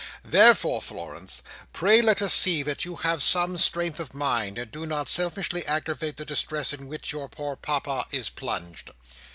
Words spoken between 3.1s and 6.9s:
some strength of mind, and do not selfishly aggravate the distress in